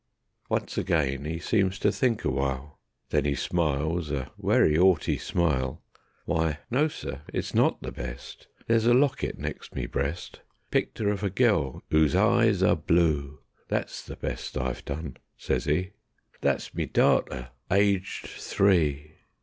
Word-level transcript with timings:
Once 0.49 0.79
again 0.79 1.27
'e 1.27 1.37
seems 1.37 1.77
ter 1.77 1.91
think 1.91 2.25
awhile. 2.25 2.79
Then 3.11 3.27
'e 3.27 3.35
smiles 3.35 4.09
a 4.09 4.31
werry 4.35 4.75
'aughty 4.75 5.19
smile: 5.19 5.83
"Why, 6.25 6.57
no, 6.71 6.87
sir, 6.87 7.21
it's 7.31 7.53
not 7.53 7.83
the 7.83 7.91
best; 7.91 8.47
There's 8.65 8.87
a 8.87 8.95
locket 8.95 9.37
next 9.37 9.75
me 9.75 9.85
breast, 9.85 10.39
Picter 10.71 11.11
of 11.11 11.21
a 11.21 11.29
gel 11.29 11.83
'oo's 11.93 12.15
eyes 12.15 12.63
are 12.63 12.75
blue. 12.75 13.41
That's 13.67 14.03
the 14.03 14.15
best 14.15 14.57
I've 14.57 14.83
done," 14.85 15.17
says 15.37 15.67
'e. 15.69 15.91
"That's 16.41 16.73
me 16.73 16.87
darter, 16.87 17.51
aged 17.69 18.25
three. 18.25 19.17